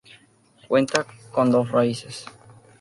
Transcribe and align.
Cuenta 0.67 1.05
con 1.31 1.51
dos 1.51 1.69
raíces. 1.71 2.25